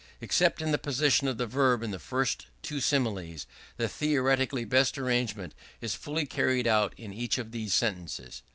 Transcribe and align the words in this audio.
Except 0.19 0.63
in 0.63 0.71
the 0.71 0.79
position 0.79 1.27
of 1.27 1.37
the 1.37 1.45
verb 1.45 1.83
in 1.83 1.91
the 1.91 1.99
first 1.99 2.47
two 2.63 2.79
similes, 2.81 3.45
the 3.77 3.87
theoretically 3.87 4.65
best 4.65 4.97
arrangement 4.97 5.53
is 5.79 5.93
fully 5.93 6.25
carried 6.25 6.65
out 6.65 6.95
in 6.97 7.13
each 7.13 7.37
of 7.37 7.51
these 7.51 7.75
sentences. 7.75 8.41